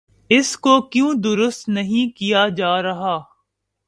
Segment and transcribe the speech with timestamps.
[0.29, 3.17] اس کو کیوں درست نہیں کیا جا رہا؟